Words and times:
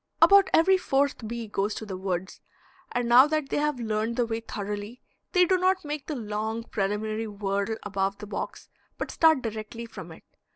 About 0.19 0.49
every 0.51 0.79
fourth 0.79 1.27
bee 1.27 1.47
goes 1.47 1.75
to 1.75 1.85
the 1.85 1.95
woods, 1.95 2.41
and 2.91 3.07
now 3.07 3.27
that 3.27 3.49
they 3.49 3.57
have 3.59 3.79
learned 3.79 4.15
the 4.15 4.25
way 4.25 4.39
thoroughly 4.39 4.99
they 5.31 5.45
do 5.45 5.59
not 5.59 5.85
make 5.85 6.07
the 6.07 6.15
long 6.15 6.63
preliminary 6.63 7.27
whirl 7.27 7.75
above 7.83 8.17
the 8.17 8.25
box, 8.25 8.67
but 8.97 9.11
start 9.11 9.43
directly 9.43 9.85
from 9.85 10.11
it. 10.11 10.23